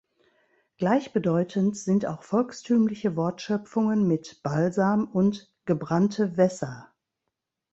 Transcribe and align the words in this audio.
Gleichbedeutend 0.77 1.77
sind 1.77 2.07
auch 2.07 2.23
volkstümliche 2.23 3.15
Wortschöpfungen 3.15 4.07
mit 4.07 4.41
„Balsam“ 4.41 5.07
und 5.07 5.53
„gebrannte 5.65 6.37
Wässer“. 6.37 6.91